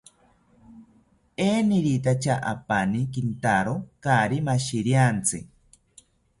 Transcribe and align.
Eniwitacha 1.49 2.35
apani 2.53 2.99
kintawo 3.13 3.75
kaari 4.03 4.37
mashiriantzi 4.47 5.39